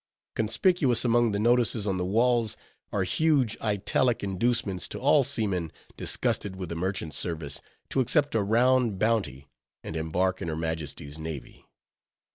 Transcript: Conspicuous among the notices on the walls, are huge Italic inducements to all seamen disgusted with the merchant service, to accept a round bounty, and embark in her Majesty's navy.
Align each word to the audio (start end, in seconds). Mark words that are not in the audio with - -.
Conspicuous 0.33 1.05
among 1.05 1.31
the 1.31 1.37
notices 1.37 1.85
on 1.85 1.99
the 1.99 2.05
walls, 2.05 2.57
are 2.91 3.03
huge 3.03 3.55
Italic 3.61 4.23
inducements 4.23 4.87
to 4.87 4.97
all 4.97 5.23
seamen 5.23 5.71
disgusted 5.95 6.55
with 6.55 6.69
the 6.69 6.75
merchant 6.75 7.13
service, 7.13 7.61
to 7.91 7.99
accept 7.99 8.33
a 8.33 8.41
round 8.41 8.97
bounty, 8.97 9.47
and 9.83 9.95
embark 9.95 10.41
in 10.41 10.47
her 10.47 10.55
Majesty's 10.57 11.19
navy. 11.19 11.67